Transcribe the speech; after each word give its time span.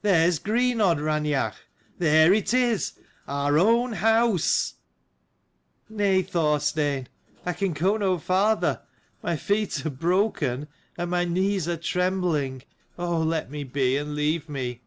There's 0.00 0.38
Greenodd, 0.38 0.98
Raineach: 0.98 1.56
there 1.98 2.32
it 2.32 2.54
is; 2.54 2.94
our 3.28 3.58
own 3.58 3.92
house!" 3.92 4.76
"Nay, 5.90 6.22
Thorstein, 6.22 7.08
I 7.44 7.52
can 7.52 7.74
go 7.74 7.98
no 7.98 8.16
farther. 8.16 8.80
My 9.22 9.36
feet 9.36 9.84
are 9.84 9.90
broken, 9.90 10.68
and 10.96 11.10
my 11.10 11.26
knees 11.26 11.68
are 11.68 11.76
trembling. 11.76 12.62
Oh 12.98 13.18
let 13.18 13.50
me 13.50 13.62
be, 13.62 13.98
and 13.98 14.14
leave 14.14 14.48
me." 14.48 14.84